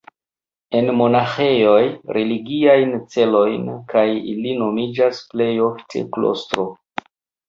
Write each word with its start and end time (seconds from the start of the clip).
En 0.77 0.87
monaĥejoj, 0.99 1.81
religiajn 2.15 2.95
celojn, 3.15 3.67
kaj 3.91 4.05
ili 4.31 4.55
nomiĝas 4.63 5.21
plej 5.35 5.51
ofte 5.67 6.03
klostro. 6.17 6.67